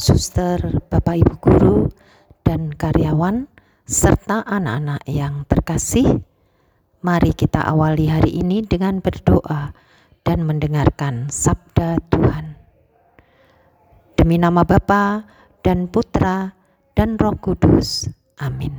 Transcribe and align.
suster, 0.00 0.80
Bapak 0.88 1.20
Ibu 1.20 1.34
guru, 1.36 1.78
dan 2.40 2.72
karyawan, 2.72 3.44
serta 3.84 4.40
anak-anak 4.48 5.04
yang 5.04 5.44
terkasih, 5.44 6.24
mari 7.04 7.36
kita 7.36 7.60
awali 7.60 8.08
hari 8.08 8.40
ini 8.40 8.64
dengan 8.64 9.04
berdoa 9.04 9.76
dan 10.24 10.48
mendengarkan 10.48 11.28
sabda 11.28 12.00
Tuhan. 12.08 12.56
Demi 14.16 14.40
nama 14.40 14.64
Bapa 14.64 15.28
dan 15.60 15.84
Putra 15.92 16.56
dan 16.96 17.20
Roh 17.20 17.36
Kudus. 17.36 18.08
Amin. 18.40 18.72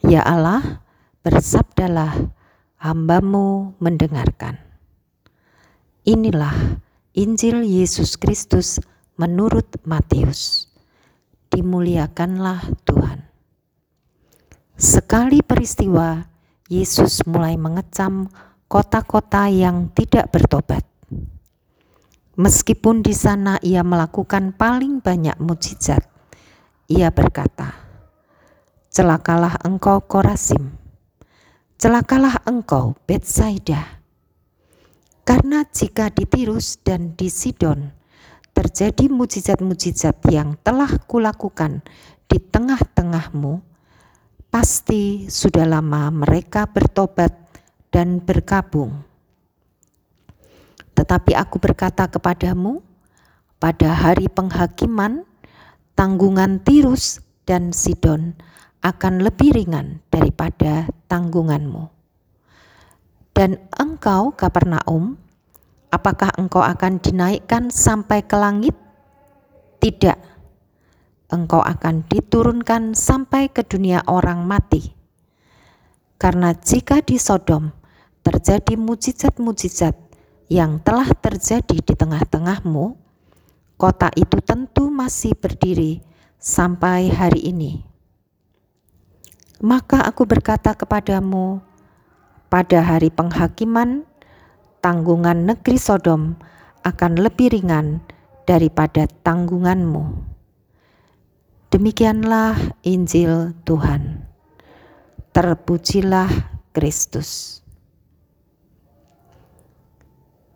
Ya 0.00 0.24
Allah, 0.24 0.80
bersabdalah, 1.20 2.32
hambamu 2.80 3.76
mendengarkan. 3.80 4.60
Inilah 6.04 6.80
Injil 7.16 7.64
Yesus 7.64 8.20
Kristus 8.20 8.76
menurut 9.14 9.66
Matius. 9.86 10.70
Dimuliakanlah 11.50 12.66
Tuhan. 12.82 13.22
Sekali 14.74 15.38
peristiwa, 15.38 16.26
Yesus 16.66 17.22
mulai 17.30 17.54
mengecam 17.54 18.26
kota-kota 18.66 19.46
yang 19.46 19.94
tidak 19.94 20.34
bertobat. 20.34 20.82
Meskipun 22.34 23.06
di 23.06 23.14
sana 23.14 23.62
ia 23.62 23.86
melakukan 23.86 24.50
paling 24.58 24.98
banyak 24.98 25.38
mujizat, 25.38 26.02
ia 26.90 27.14
berkata, 27.14 27.70
"Celakalah 28.90 29.62
engkau 29.62 30.02
Korasim, 30.02 30.74
celakalah 31.78 32.42
engkau 32.42 32.98
Betsaida, 33.06 34.02
karena 35.22 35.62
jika 35.70 36.10
di 36.10 36.26
Tirus 36.26 36.82
dan 36.82 37.14
di 37.14 37.30
Sidon 37.30 37.94
terjadi 38.54 39.10
mujizat-mujizat 39.10 40.22
yang 40.30 40.54
telah 40.62 40.88
kulakukan 41.10 41.82
di 42.30 42.38
tengah-tengahmu, 42.38 43.60
pasti 44.48 45.26
sudah 45.26 45.66
lama 45.66 46.14
mereka 46.14 46.70
bertobat 46.70 47.34
dan 47.90 48.22
berkabung. 48.22 49.02
Tetapi 50.94 51.34
aku 51.34 51.58
berkata 51.58 52.06
kepadamu, 52.06 52.78
pada 53.58 53.90
hari 53.90 54.30
penghakiman, 54.30 55.26
tanggungan 55.98 56.62
Tirus 56.62 57.18
dan 57.42 57.74
Sidon 57.74 58.38
akan 58.86 59.26
lebih 59.26 59.50
ringan 59.56 59.98
daripada 60.12 60.86
tanggunganmu. 61.10 61.90
Dan 63.34 63.58
engkau, 63.74 64.30
Kapernaum, 64.38 65.18
Apakah 65.94 66.34
engkau 66.34 66.58
akan 66.58 66.98
dinaikkan 66.98 67.70
sampai 67.70 68.26
ke 68.26 68.34
langit? 68.34 68.74
Tidak. 69.78 70.18
Engkau 71.30 71.62
akan 71.62 72.02
diturunkan 72.10 72.98
sampai 72.98 73.46
ke 73.46 73.62
dunia 73.62 74.02
orang 74.10 74.42
mati. 74.42 74.90
Karena 76.18 76.50
jika 76.50 76.98
di 76.98 77.14
Sodom 77.14 77.70
terjadi 78.26 78.74
mujizat-mujizat 78.74 79.94
yang 80.50 80.82
telah 80.82 81.14
terjadi 81.14 81.78
di 81.78 81.94
tengah-tengahmu, 81.94 82.98
kota 83.78 84.10
itu 84.18 84.42
tentu 84.42 84.90
masih 84.90 85.38
berdiri 85.38 86.02
sampai 86.42 87.06
hari 87.14 87.54
ini. 87.54 87.86
Maka 89.62 90.02
aku 90.02 90.26
berkata 90.26 90.74
kepadamu, 90.74 91.62
pada 92.50 92.82
hari 92.82 93.14
penghakiman 93.14 94.02
tanggungan 94.84 95.48
negeri 95.48 95.80
Sodom 95.80 96.36
akan 96.84 97.16
lebih 97.16 97.56
ringan 97.56 98.04
daripada 98.44 99.08
tanggunganmu. 99.24 100.04
Demikianlah 101.72 102.76
Injil 102.84 103.56
Tuhan. 103.64 104.28
Terpujilah 105.32 106.28
Kristus. 106.76 107.64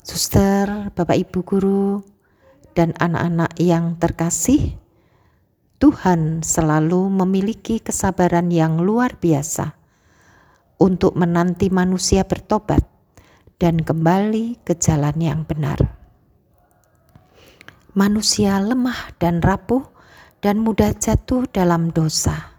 Suster, 0.05 0.93
Bapak 0.93 1.17
Ibu 1.17 1.41
guru, 1.49 2.05
dan 2.77 2.93
anak-anak 3.01 3.57
yang 3.57 3.97
terkasih, 3.97 4.77
Tuhan 5.81 6.45
selalu 6.45 7.09
memiliki 7.09 7.81
kesabaran 7.81 8.53
yang 8.53 8.77
luar 8.85 9.17
biasa 9.17 9.73
untuk 10.77 11.17
menanti 11.17 11.73
manusia 11.73 12.29
bertobat 12.29 12.98
dan 13.59 13.83
kembali 13.83 14.63
ke 14.63 14.79
jalan 14.79 15.19
yang 15.19 15.43
benar. 15.43 15.99
Manusia 17.99 18.63
lemah 18.63 19.11
dan 19.19 19.43
rapuh 19.43 19.83
dan 20.39 20.63
mudah 20.63 20.95
jatuh 20.95 21.51
dalam 21.51 21.91
dosa. 21.91 22.55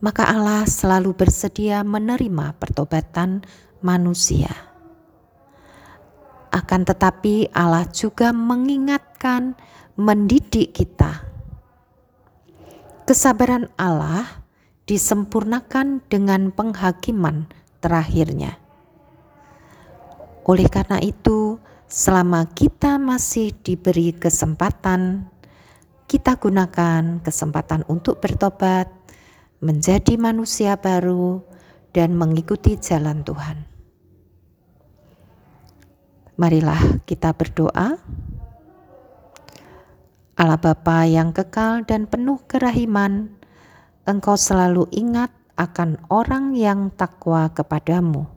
Maka 0.00 0.24
Allah 0.32 0.64
selalu 0.64 1.12
bersedia 1.12 1.84
menerima 1.84 2.56
pertobatan 2.56 3.44
manusia. 3.84 4.48
Akan 6.48 6.88
tetapi 6.88 7.52
Allah 7.52 7.84
juga 7.92 8.32
mengingatkan, 8.32 9.52
mendidik 10.00 10.72
kita. 10.72 11.20
Kesabaran 13.04 13.68
Allah 13.76 14.40
disempurnakan 14.88 16.00
dengan 16.08 16.48
penghakiman 16.48 17.52
terakhirnya 17.84 18.65
oleh 20.46 20.70
karena 20.70 21.02
itu, 21.02 21.58
selama 21.90 22.46
kita 22.54 23.02
masih 23.02 23.50
diberi 23.66 24.14
kesempatan, 24.14 25.26
kita 26.06 26.38
gunakan 26.38 27.18
kesempatan 27.18 27.82
untuk 27.90 28.22
bertobat, 28.22 28.86
menjadi 29.58 30.14
manusia 30.14 30.78
baru, 30.78 31.42
dan 31.90 32.14
mengikuti 32.14 32.78
jalan 32.78 33.26
Tuhan. 33.26 33.66
Marilah 36.38 37.02
kita 37.02 37.34
berdoa. 37.34 37.98
Allah 40.36 40.60
Bapa 40.62 41.10
yang 41.10 41.34
kekal 41.34 41.82
dan 41.88 42.06
penuh 42.06 42.38
kerahiman, 42.46 43.34
Engkau 44.06 44.38
selalu 44.38 44.86
ingat 44.94 45.34
akan 45.58 45.98
orang 46.06 46.54
yang 46.54 46.94
takwa 46.94 47.50
kepadamu 47.50 48.35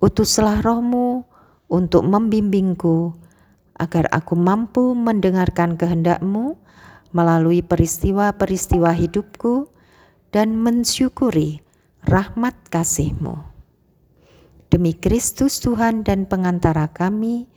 Utuslah 0.00 0.64
rohmu 0.64 1.28
untuk 1.68 2.08
membimbingku, 2.08 3.14
agar 3.80 4.08
aku 4.12 4.36
mampu 4.36 4.92
mendengarkan 4.92 5.76
kehendakmu 5.76 6.56
melalui 7.16 7.60
peristiwa-peristiwa 7.64 8.92
hidupku 8.92 9.72
dan 10.32 10.56
mensyukuri 10.56 11.64
rahmat 12.04 12.56
kasihmu. 12.68 13.40
Demi 14.70 14.94
Kristus 14.94 15.58
Tuhan 15.58 16.06
dan 16.06 16.30
pengantara 16.30 16.92
kami, 16.92 17.50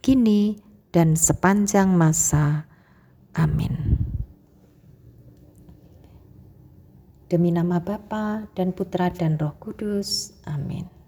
kini 0.00 0.62
dan 0.94 1.18
sepanjang 1.18 1.90
masa. 1.90 2.70
Amin. 3.34 3.98
Demi 7.30 7.50
nama 7.54 7.78
Bapa 7.78 8.46
dan 8.54 8.74
Putra 8.74 9.10
dan 9.10 9.38
Roh 9.38 9.54
Kudus. 9.58 10.34
Amin. 10.46 10.99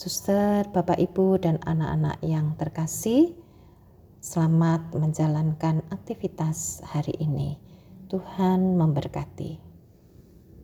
Suster, 0.00 0.64
Bapak 0.72 0.96
Ibu, 0.96 1.44
dan 1.44 1.60
anak-anak 1.60 2.24
yang 2.24 2.56
terkasih, 2.56 3.36
selamat 4.24 4.96
menjalankan 4.96 5.84
aktivitas 5.92 6.80
hari 6.88 7.12
ini. 7.20 7.60
Tuhan 8.08 8.80
memberkati. 8.80 9.69